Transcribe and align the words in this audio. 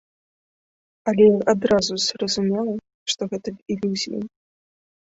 Але 1.11 1.23
я 1.27 1.35
адразу 1.53 1.93
зразумела, 2.07 2.73
што 3.15 3.21
гэта 3.35 3.49
ілюзіі. 3.77 4.21